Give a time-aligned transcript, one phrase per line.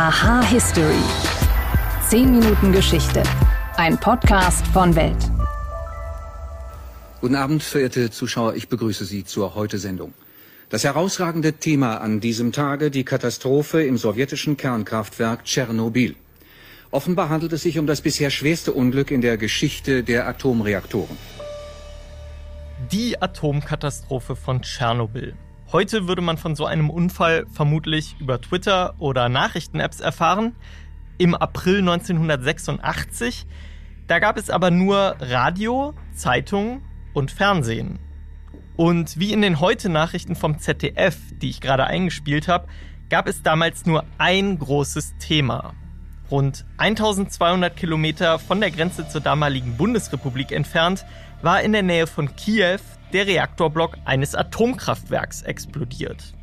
[0.00, 1.02] Aha History.
[2.08, 3.20] 10 Minuten Geschichte.
[3.76, 5.16] Ein Podcast von Welt.
[7.20, 8.54] Guten Abend, verehrte Zuschauer.
[8.54, 10.14] Ich begrüße Sie zur Heute-Sendung.
[10.68, 16.14] Das herausragende Thema an diesem Tage die Katastrophe im sowjetischen Kernkraftwerk Tschernobyl.
[16.92, 21.18] Offenbar handelt es sich um das bisher schwerste Unglück in der Geschichte der Atomreaktoren.
[22.92, 25.34] Die Atomkatastrophe von Tschernobyl.
[25.70, 30.56] Heute würde man von so einem Unfall vermutlich über Twitter oder Nachrichten-Apps erfahren.
[31.18, 33.44] Im April 1986,
[34.06, 36.80] da gab es aber nur Radio, Zeitung
[37.12, 37.98] und Fernsehen.
[38.76, 42.66] Und wie in den Heute-Nachrichten vom ZDF, die ich gerade eingespielt habe,
[43.10, 45.74] gab es damals nur ein großes Thema.
[46.30, 51.04] Rund 1200 Kilometer von der Grenze zur damaligen Bundesrepublik entfernt
[51.42, 52.80] war in der Nähe von Kiew
[53.12, 56.34] der Reaktorblock eines Atomkraftwerks explodiert.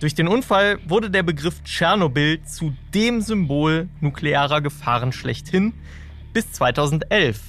[0.00, 5.74] Durch den Unfall wurde der Begriff Tschernobyl zu dem Symbol nuklearer Gefahren schlechthin
[6.32, 7.40] bis 2011,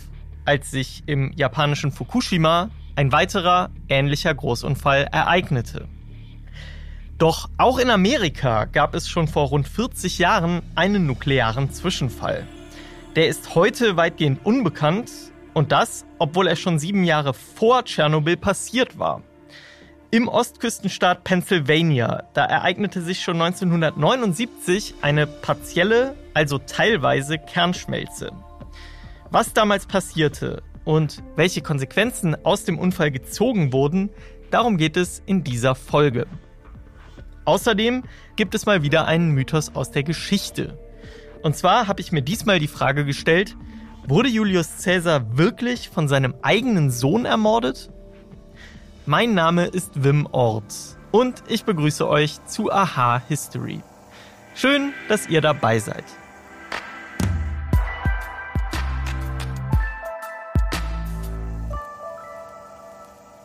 [0.45, 5.87] als sich im japanischen Fukushima ein weiterer ähnlicher Großunfall ereignete.
[7.19, 12.47] Doch auch in Amerika gab es schon vor rund 40 Jahren einen nuklearen Zwischenfall.
[13.15, 15.11] Der ist heute weitgehend unbekannt,
[15.59, 19.23] und das, obwohl er schon sieben Jahre vor Tschernobyl passiert war.
[20.09, 28.31] Im Ostküstenstaat Pennsylvania, da ereignete sich schon 1979 eine partielle, also teilweise Kernschmelze.
[29.31, 34.11] Was damals passierte und welche Konsequenzen aus dem Unfall gezogen wurden,
[34.51, 36.25] darum geht es in dieser Folge.
[37.43, 38.05] Außerdem
[38.37, 40.79] gibt es mal wieder einen Mythos aus der Geschichte.
[41.43, 43.57] Und zwar habe ich mir diesmal die Frage gestellt,
[44.07, 47.89] Wurde Julius Caesar wirklich von seinem eigenen Sohn ermordet?
[49.05, 50.73] Mein Name ist Wim Ort
[51.11, 53.81] und ich begrüße euch zu Aha History.
[54.55, 56.05] Schön, dass ihr dabei seid.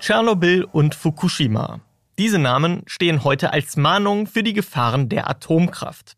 [0.00, 1.80] Tschernobyl und Fukushima.
[2.18, 6.16] Diese Namen stehen heute als Mahnung für die Gefahren der Atomkraft.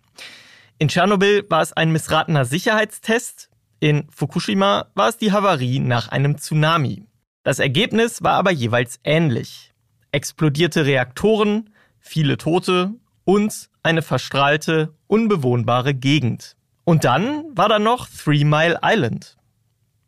[0.79, 3.49] In Tschernobyl war es ein missratener Sicherheitstest,
[3.81, 7.05] in Fukushima war es die Havarie nach einem Tsunami.
[7.43, 9.73] Das Ergebnis war aber jeweils ähnlich.
[10.13, 12.95] Explodierte Reaktoren, viele Tote
[13.25, 16.57] und eine verstrahlte, unbewohnbare Gegend.
[16.85, 19.37] Und dann war da noch Three Mile Island.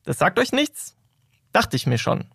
[0.05, 0.97] Das sagt euch nichts?
[1.53, 2.27] Dachte ich mir schon.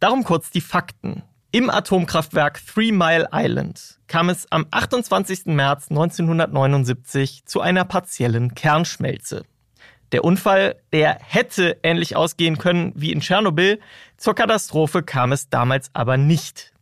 [0.00, 1.22] Darum kurz die Fakten.
[1.50, 5.46] Im Atomkraftwerk Three Mile Island kam es am 28.
[5.46, 9.44] März 1979 zu einer partiellen Kernschmelze.
[10.12, 13.80] Der Unfall, der hätte ähnlich ausgehen können wie in Tschernobyl.
[14.16, 16.72] Zur Katastrophe kam es damals aber nicht.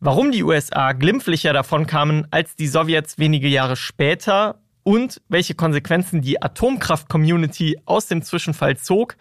[0.00, 6.22] Warum die USA glimpflicher davon kamen als die Sowjets wenige Jahre später und welche Konsequenzen
[6.22, 9.16] die Atomkraft-Community aus dem Zwischenfall zog,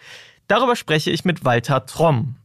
[0.48, 2.36] darüber spreche ich mit Walter Tromm.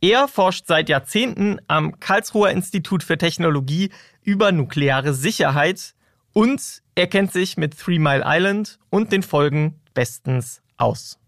[0.00, 3.90] Er forscht seit Jahrzehnten am Karlsruher Institut für Technologie
[4.22, 5.94] über nukleare Sicherheit
[6.32, 11.18] und er kennt sich mit Three Mile Island und den Folgen bestens aus.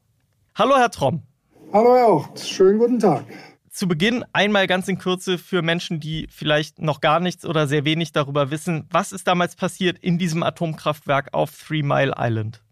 [0.55, 1.25] Hallo, Herr Tromm.
[1.73, 2.39] Hallo, Herr Ort.
[2.39, 3.25] Schönen guten Tag.
[3.69, 7.85] Zu Beginn einmal ganz in Kürze für Menschen, die vielleicht noch gar nichts oder sehr
[7.85, 8.87] wenig darüber wissen.
[8.89, 12.63] Was ist damals passiert in diesem Atomkraftwerk auf Three Mile Island?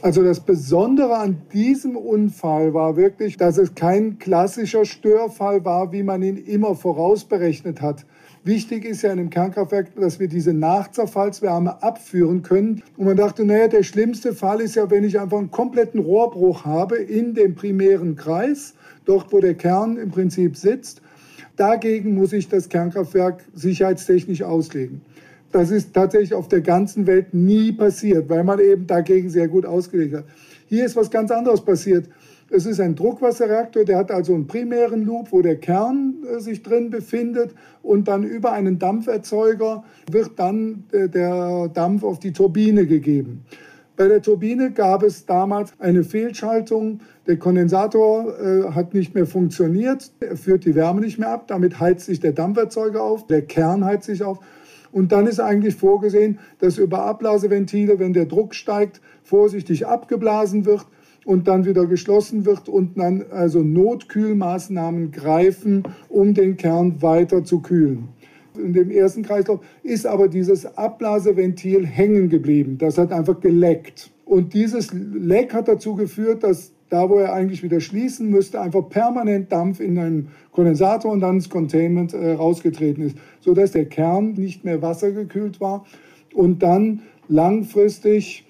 [0.00, 6.04] Also das Besondere an diesem Unfall war wirklich, dass es kein klassischer Störfall war, wie
[6.04, 8.06] man ihn immer vorausberechnet hat.
[8.44, 12.82] Wichtig ist ja in einem Kernkraftwerk, dass wir diese Nachzerfallswärme abführen können.
[12.96, 16.64] Und man dachte, naja, der schlimmste Fall ist ja, wenn ich einfach einen kompletten Rohrbruch
[16.64, 21.02] habe in dem primären Kreis, dort wo der Kern im Prinzip sitzt.
[21.56, 25.00] Dagegen muss ich das Kernkraftwerk sicherheitstechnisch auslegen.
[25.50, 29.66] Das ist tatsächlich auf der ganzen Welt nie passiert, weil man eben dagegen sehr gut
[29.66, 30.24] ausgelegt hat.
[30.68, 32.06] Hier ist was ganz anderes passiert.
[32.50, 36.62] Es ist ein Druckwasserreaktor, der hat also einen primären Loop, wo der Kern äh, sich
[36.62, 42.86] drin befindet und dann über einen Dampferzeuger wird dann äh, der Dampf auf die Turbine
[42.86, 43.44] gegeben.
[43.96, 47.00] Bei der Turbine gab es damals eine Fehlschaltung.
[47.26, 50.12] Der Kondensator äh, hat nicht mehr funktioniert.
[50.20, 51.48] Er führt die Wärme nicht mehr ab.
[51.48, 53.26] Damit heizt sich der Dampferzeuger auf.
[53.26, 54.38] Der Kern heizt sich auf.
[54.92, 60.86] Und dann ist eigentlich vorgesehen, dass über Ablaseventile, wenn der Druck steigt, vorsichtig abgeblasen wird
[61.28, 67.60] und dann wieder geschlossen wird und dann also Notkühlmaßnahmen greifen, um den Kern weiter zu
[67.60, 68.08] kühlen.
[68.56, 72.78] In dem ersten Kreislauf ist aber dieses Ablaseventil hängen geblieben.
[72.78, 74.10] Das hat einfach geleckt.
[74.24, 78.88] Und dieses Leck hat dazu geführt, dass da, wo er eigentlich wieder schließen müsste, einfach
[78.88, 84.32] permanent Dampf in einen Kondensator und dann ins Containment äh, rausgetreten ist, sodass der Kern
[84.32, 85.84] nicht mehr wassergekühlt war
[86.32, 88.47] und dann langfristig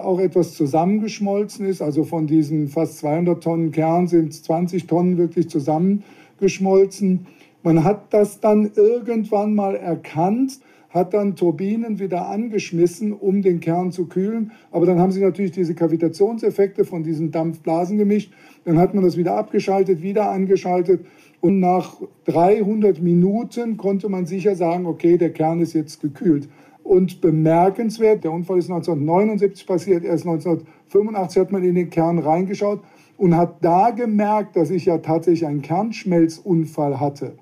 [0.00, 1.82] auch etwas zusammengeschmolzen ist.
[1.82, 7.26] Also von diesen fast 200 Tonnen Kern sind 20 Tonnen wirklich zusammengeschmolzen.
[7.62, 10.60] Man hat das dann irgendwann mal erkannt,
[10.90, 14.52] hat dann Turbinen wieder angeschmissen, um den Kern zu kühlen.
[14.70, 18.32] Aber dann haben sie natürlich diese Kavitationseffekte von diesen Dampfblasen gemischt.
[18.64, 21.04] Dann hat man das wieder abgeschaltet, wieder angeschaltet.
[21.40, 26.48] Und nach 300 Minuten konnte man sicher sagen, okay, der Kern ist jetzt gekühlt.
[26.88, 32.82] Und bemerkenswert, der Unfall ist 1979 passiert, erst 1985 hat man in den Kern reingeschaut
[33.18, 37.36] und hat da gemerkt, dass ich ja tatsächlich einen Kernschmelzunfall hatte.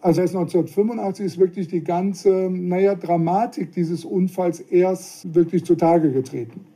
[0.00, 6.66] Also erst 1985 ist wirklich die ganze, naja, Dramatik dieses Unfalls erst wirklich zutage getreten.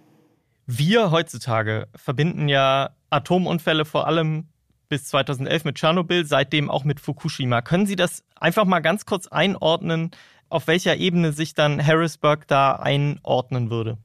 [0.69, 4.45] Wir heutzutage verbinden ja Atomunfälle vor allem
[4.89, 7.61] bis 2011 mit Tschernobyl, seitdem auch mit Fukushima.
[7.61, 10.13] Können Sie das einfach mal ganz kurz einordnen,
[10.53, 13.99] auf welcher Ebene sich dann Harrisburg da einordnen würde?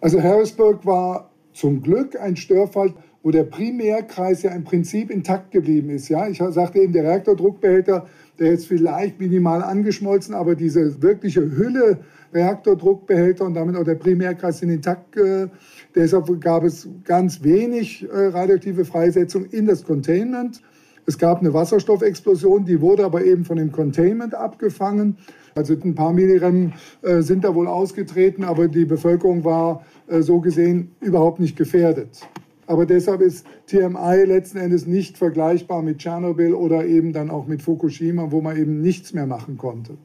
[0.00, 5.88] Also Harrisburg war zum Glück ein Störfall, wo der Primärkreis ja im Prinzip intakt geblieben
[5.88, 6.08] ist.
[6.08, 8.06] Ja, ich sagte eben, der Reaktordruckbehälter,
[8.38, 12.00] der ist vielleicht minimal angeschmolzen, aber diese wirkliche Hülle
[12.34, 15.16] Reaktordruckbehälter und damit auch der Primärkreis sind intakt.
[15.16, 15.48] Äh,
[15.94, 20.60] deshalb gab es ganz wenig äh, radioaktive Freisetzung in das Containment.
[21.06, 25.18] Es gab eine Wasserstoffexplosion, die wurde aber eben von dem Containment abgefangen.
[25.54, 26.72] Also ein paar Millirem
[27.02, 32.26] äh, sind da wohl ausgetreten, aber die Bevölkerung war äh, so gesehen überhaupt nicht gefährdet.
[32.66, 37.62] Aber deshalb ist TMI letzten Endes nicht vergleichbar mit Tschernobyl oder eben dann auch mit
[37.62, 39.98] Fukushima, wo man eben nichts mehr machen konnte.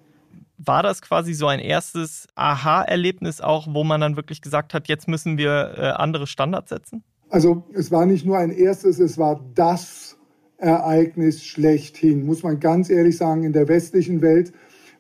[0.57, 5.07] War das quasi so ein erstes Aha-Erlebnis auch, wo man dann wirklich gesagt hat, jetzt
[5.07, 7.01] müssen wir äh, andere Standards setzen?
[7.29, 10.18] Also es war nicht nur ein erstes, es war das
[10.59, 13.43] Ereignis schlechthin, muss man ganz ehrlich sagen.
[13.43, 14.51] In der westlichen Welt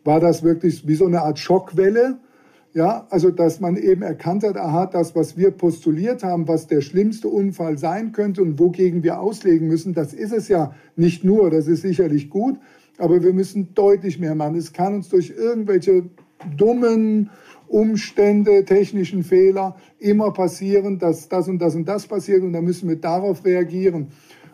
[0.03, 2.19] war das wirklich wie so eine Art Schockwelle.
[2.71, 6.81] Ja, also dass man eben erkannt hat, aha, das, was wir postuliert haben, was der
[6.81, 11.49] schlimmste Unfall sein könnte und wogegen wir auslegen müssen, das ist es ja nicht nur,
[11.49, 12.59] das ist sicherlich gut,
[12.99, 14.55] aber wir müssen deutlich mehr machen.
[14.55, 16.03] Es kann uns durch irgendwelche
[16.55, 17.31] dummen
[17.67, 22.87] Umstände, technischen Fehler immer passieren, dass das und das und das passiert und da müssen
[22.87, 24.07] wir darauf reagieren.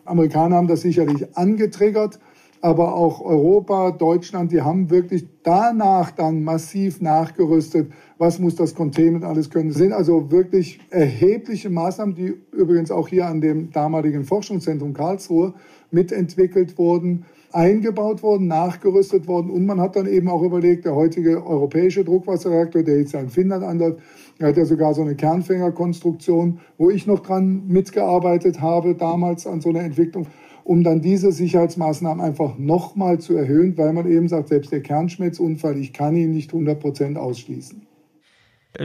[0.06, 2.20] Amerikaner haben das sicherlich angetriggert,
[2.62, 7.92] aber auch Europa, Deutschland, die haben wirklich danach dann massiv nachgerüstet.
[8.18, 9.70] Was muss das Containment alles können?
[9.70, 15.54] Das sind also wirklich erhebliche Maßnahmen, die übrigens auch hier an dem damaligen Forschungszentrum Karlsruhe
[15.92, 17.26] mitentwickelt wurden,
[17.56, 19.50] eingebaut wurden, nachgerüstet wurden.
[19.50, 23.30] Und man hat dann eben auch überlegt, der heutige europäische Druckwasserreaktor, der jetzt ja in
[23.30, 24.00] Finnland anläuft,
[24.38, 29.62] er hat ja sogar so eine Kernfängerkonstruktion, wo ich noch dran mitgearbeitet habe, damals an
[29.62, 30.28] so einer Entwicklung,
[30.66, 35.78] um dann diese Sicherheitsmaßnahmen einfach nochmal zu erhöhen, weil man eben sagt, selbst der Kernschmelzunfall,
[35.78, 37.88] ich kann ihn nicht 100 Prozent ausschließen.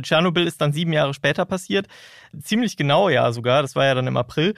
[0.02, 1.88] Tschernobyl ist dann sieben Jahre später passiert.
[2.40, 4.54] Ziemlich genau ja sogar, das war ja dann im April.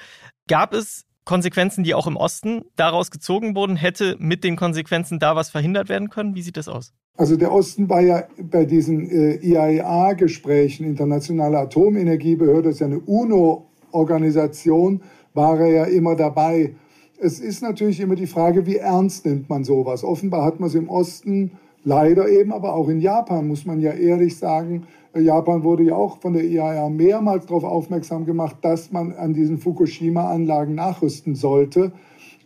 [0.47, 3.77] Gab es Konsequenzen, die auch im Osten daraus gezogen wurden?
[3.77, 6.35] Hätte mit den Konsequenzen da was verhindert werden können?
[6.35, 6.93] Wie sieht das aus?
[7.17, 13.01] Also der Osten war ja bei diesen äh, IAEA-Gesprächen, Internationale Atomenergiebehörde, das ist ja eine
[13.01, 15.03] UNO-Organisation,
[15.35, 16.75] war er ja immer dabei.
[17.21, 20.03] Es ist natürlich immer die Frage, wie ernst nimmt man sowas?
[20.03, 21.53] Offenbar hat man es im Osten
[21.85, 24.87] leider eben, aber auch in Japan, muss man ja ehrlich sagen.
[25.15, 29.59] Japan wurde ja auch von der IAEA mehrmals darauf aufmerksam gemacht, dass man an diesen
[29.59, 31.93] Fukushima-Anlagen nachrüsten sollte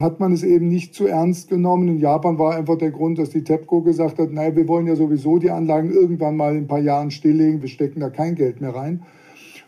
[0.00, 1.88] hat man es eben nicht zu ernst genommen.
[1.88, 4.96] In Japan war einfach der Grund, dass die TEPCO gesagt hat, naja, wir wollen ja
[4.96, 8.60] sowieso die Anlagen irgendwann mal in ein paar Jahren stilllegen, wir stecken da kein Geld
[8.60, 9.02] mehr rein.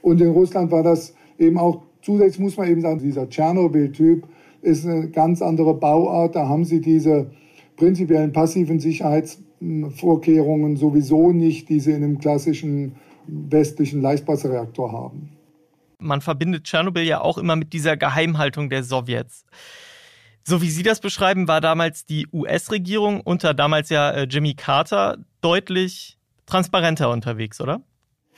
[0.03, 4.27] Und in Russland war das eben auch, zusätzlich muss man eben sagen, dieser Tschernobyl-Typ
[4.61, 6.37] ist eine ganz andere Bauart.
[6.37, 7.31] Da haben sie diese
[7.77, 8.81] prinzipiellen passiven
[9.61, 12.97] Sicherheitsvorkehrungen sowieso nicht, die sie in einem klassischen
[13.27, 15.31] westlichen Leichtwasserreaktor haben.
[15.99, 19.45] Man verbindet Tschernobyl ja auch immer mit dieser Geheimhaltung der Sowjets.
[20.45, 25.19] So wie Sie das beschreiben, war damals die US-Regierung unter damals ja äh, Jimmy Carter
[25.43, 27.83] deutlich transparenter unterwegs, oder?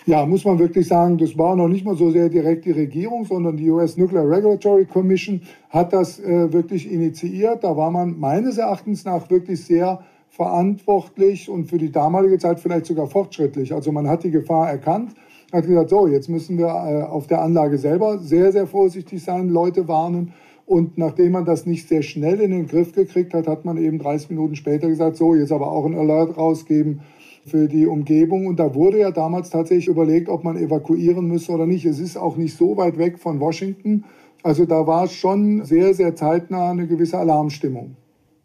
[0.06, 3.26] Ja, muss man wirklich sagen, das war noch nicht mal so sehr direkt die Regierung,
[3.26, 7.62] sondern die US Nuclear Regulatory Commission hat das äh, wirklich initiiert.
[7.62, 12.86] Da war man meines Erachtens nach wirklich sehr verantwortlich und für die damalige Zeit vielleicht
[12.86, 13.74] sogar fortschrittlich.
[13.74, 15.14] Also man hat die Gefahr erkannt,
[15.52, 19.48] hat gesagt, so, jetzt müssen wir äh, auf der Anlage selber sehr, sehr vorsichtig sein,
[19.48, 20.32] Leute warnen.
[20.66, 23.98] Und nachdem man das nicht sehr schnell in den Griff gekriegt hat, hat man eben
[23.98, 27.00] 30 Minuten später gesagt, so, jetzt aber auch ein Alert rausgeben
[27.44, 28.46] für die Umgebung.
[28.46, 31.86] Und da wurde ja damals tatsächlich überlegt, ob man evakuieren müsse oder nicht.
[31.86, 34.04] Es ist auch nicht so weit weg von Washington.
[34.44, 37.96] Also da war schon sehr, sehr zeitnah eine gewisse Alarmstimmung.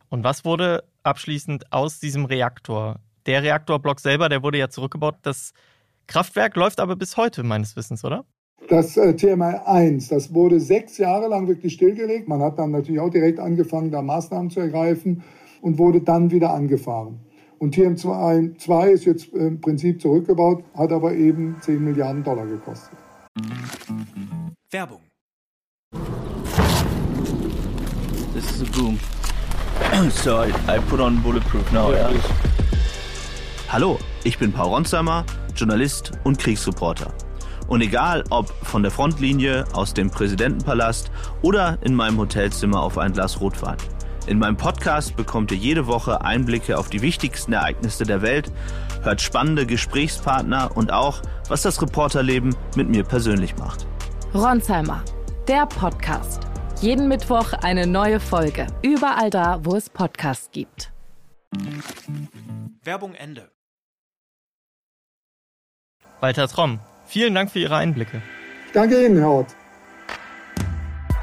[0.09, 2.99] Und was wurde abschließend aus diesem Reaktor?
[3.25, 5.15] Der Reaktorblock selber, der wurde ja zurückgebaut.
[5.23, 5.53] Das
[6.07, 8.25] Kraftwerk läuft aber bis heute, meines Wissens, oder?
[8.69, 12.27] Das äh, TMI 1, das wurde sechs Jahre lang wirklich stillgelegt.
[12.27, 15.23] Man hat dann natürlich auch direkt angefangen, da Maßnahmen zu ergreifen
[15.61, 17.19] und wurde dann wieder angefahren.
[17.59, 22.97] Und TM2 2 ist jetzt im Prinzip zurückgebaut, hat aber eben 10 Milliarden Dollar gekostet.
[24.71, 25.01] Werbung.
[28.33, 28.99] This is a boom.
[30.09, 31.91] so I, I put on bulletproof now.
[31.91, 32.11] Yeah.
[33.69, 37.13] Hallo, ich bin Paul Ronsheimer, Journalist und Kriegsreporter.
[37.67, 43.13] Und egal ob von der Frontlinie, aus dem Präsidentenpalast oder in meinem Hotelzimmer auf ein
[43.13, 43.77] Glas Rotwein.
[44.27, 48.51] In meinem Podcast bekommt ihr jede Woche Einblicke auf die wichtigsten Ereignisse der Welt,
[49.03, 53.85] hört spannende Gesprächspartner und auch, was das Reporterleben mit mir persönlich macht.
[54.33, 55.03] Ronsheimer,
[55.47, 56.44] der Podcast.
[56.81, 58.67] Jeden Mittwoch eine neue Folge.
[58.81, 60.91] Überall da, wo es Podcasts gibt.
[62.83, 63.49] Werbung Ende.
[66.19, 68.21] Walter Tromm, vielen Dank für Ihre Einblicke.
[68.73, 69.47] Danke Ihnen, Herr Ott.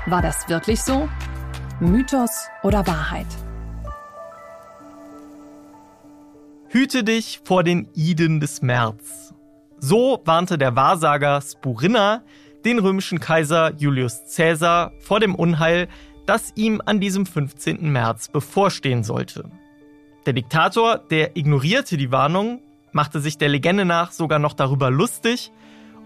[0.07, 1.09] War das wirklich so?
[1.81, 3.27] Mythos oder Wahrheit?
[6.69, 9.35] Hüte dich vor den Iden des März.
[9.79, 12.23] So warnte der Wahrsager Spurinna
[12.65, 15.89] den römischen Kaiser Julius Caesar vor dem Unheil,
[16.27, 17.91] das ihm an diesem 15.
[17.91, 19.51] März bevorstehen sollte.
[20.27, 22.61] Der Diktator, der ignorierte die Warnung,
[22.93, 25.51] machte sich der Legende nach sogar noch darüber lustig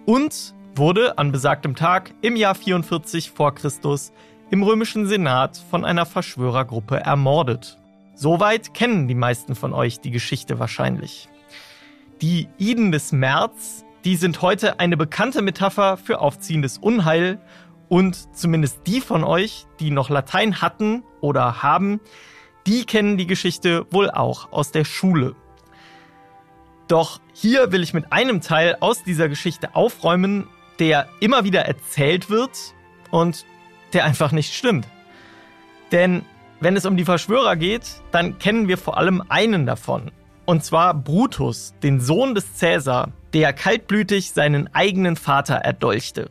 [0.07, 4.13] und wurde an besagtem Tag im Jahr 44 vor Christus
[4.51, 7.79] im römischen Senat von einer Verschwörergruppe ermordet.
[8.15, 11.29] Soweit kennen die meisten von euch die Geschichte wahrscheinlich.
[12.23, 17.41] Die Iden des März, die sind heute eine bekannte Metapher für aufziehendes Unheil
[17.89, 21.99] und zumindest die von euch, die noch Latein hatten oder haben,
[22.69, 25.35] die kennen die Geschichte wohl auch aus der Schule.
[26.87, 30.47] Doch hier will ich mit einem Teil aus dieser Geschichte aufräumen,
[30.79, 32.75] der immer wieder erzählt wird
[33.11, 33.45] und
[33.93, 34.87] der einfach nicht stimmt.
[35.91, 36.25] Denn
[36.61, 40.13] wenn es um die Verschwörer geht, dann kennen wir vor allem einen davon.
[40.47, 46.31] Und zwar Brutus, den Sohn des Cäsar, der kaltblütig seinen eigenen Vater erdolchte.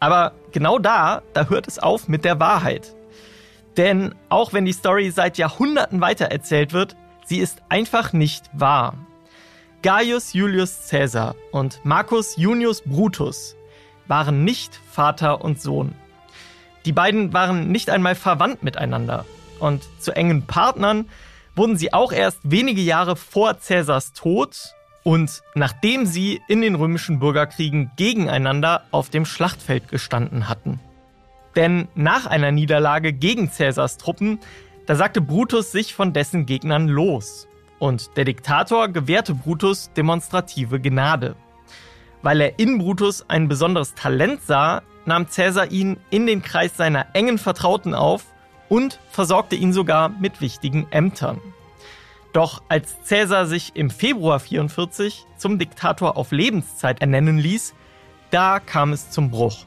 [0.00, 2.94] Aber genau da, da hört es auf mit der Wahrheit.
[3.76, 8.94] Denn auch wenn die Story seit Jahrhunderten weitererzählt wird, sie ist einfach nicht wahr.
[9.82, 13.56] Gaius Julius Caesar und Marcus Junius Brutus
[14.08, 15.94] waren nicht Vater und Sohn.
[16.84, 19.24] Die beiden waren nicht einmal verwandt miteinander.
[19.60, 21.08] Und zu engen Partnern
[21.60, 24.56] wurden sie auch erst wenige Jahre vor Cäsars Tod
[25.02, 30.80] und nachdem sie in den römischen Bürgerkriegen gegeneinander auf dem Schlachtfeld gestanden hatten.
[31.56, 34.40] Denn nach einer Niederlage gegen Cäsars Truppen,
[34.86, 37.46] da sagte Brutus sich von dessen Gegnern los.
[37.78, 41.36] Und der Diktator gewährte Brutus demonstrative Gnade.
[42.22, 47.08] Weil er in Brutus ein besonderes Talent sah, nahm Caesar ihn in den Kreis seiner
[47.12, 48.24] engen Vertrauten auf
[48.70, 51.42] und versorgte ihn sogar mit wichtigen Ämtern.
[52.32, 57.74] Doch als Caesar sich im Februar 44 zum Diktator auf Lebenszeit ernennen ließ,
[58.30, 59.66] da kam es zum Bruch.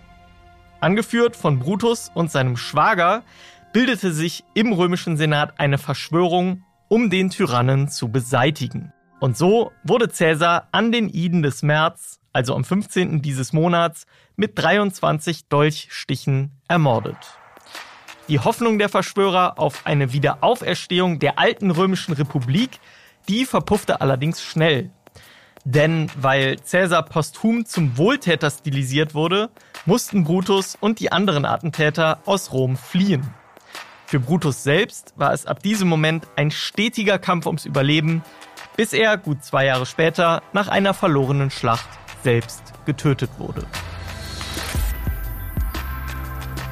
[0.79, 3.23] Angeführt von Brutus und seinem Schwager
[3.73, 8.93] bildete sich im römischen Senat eine Verschwörung, um den Tyrannen zu beseitigen.
[9.19, 13.21] Und so wurde Caesar an den Iden des März, also am 15.
[13.21, 14.05] dieses Monats,
[14.35, 17.17] mit 23 Dolchstichen ermordet.
[18.29, 22.79] Die Hoffnung der Verschwörer auf eine Wiederauferstehung der alten römischen Republik,
[23.27, 24.91] die verpuffte allerdings schnell.
[25.65, 29.49] Denn weil Caesar posthum zum Wohltäter stilisiert wurde,
[29.85, 33.33] mussten Brutus und die anderen Attentäter aus Rom fliehen.
[34.05, 38.23] Für Brutus selbst war es ab diesem Moment ein stetiger Kampf ums Überleben,
[38.77, 41.89] bis er gut zwei Jahre später nach einer verlorenen Schlacht
[42.23, 43.65] selbst getötet wurde.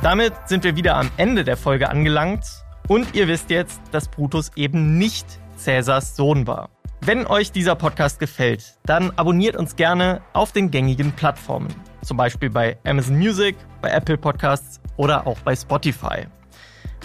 [0.01, 2.43] Damit sind wir wieder am Ende der Folge angelangt
[2.87, 5.27] und ihr wisst jetzt, dass Brutus eben nicht
[5.57, 6.69] Cäsars Sohn war.
[7.01, 11.73] Wenn euch dieser Podcast gefällt, dann abonniert uns gerne auf den gängigen Plattformen.
[12.01, 16.25] Zum Beispiel bei Amazon Music, bei Apple Podcasts oder auch bei Spotify.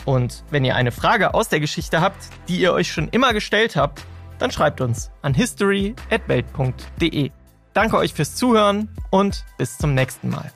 [0.06, 3.76] Und wenn ihr eine Frage aus der Geschichte habt, die ihr euch schon immer gestellt
[3.76, 4.04] habt,
[4.38, 7.30] dann schreibt uns an history.welt.de.
[7.74, 10.50] Danke euch fürs Zuhören und bis zum nächsten Mal.